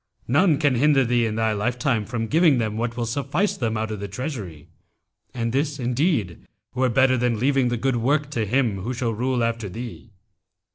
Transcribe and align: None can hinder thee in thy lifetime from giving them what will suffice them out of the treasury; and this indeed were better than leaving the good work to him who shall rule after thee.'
None 0.27 0.57
can 0.57 0.73
hinder 0.73 1.05
thee 1.05 1.27
in 1.27 1.35
thy 1.35 1.51
lifetime 1.53 2.05
from 2.07 2.25
giving 2.25 2.57
them 2.57 2.75
what 2.75 2.97
will 2.97 3.05
suffice 3.05 3.55
them 3.55 3.77
out 3.77 3.91
of 3.91 3.99
the 3.99 4.07
treasury; 4.07 4.67
and 5.31 5.51
this 5.53 5.77
indeed 5.77 6.47
were 6.73 6.89
better 6.89 7.17
than 7.17 7.37
leaving 7.37 7.67
the 7.67 7.77
good 7.77 7.97
work 7.97 8.31
to 8.31 8.47
him 8.47 8.79
who 8.81 8.95
shall 8.95 9.13
rule 9.13 9.43
after 9.43 9.69
thee.' 9.69 10.09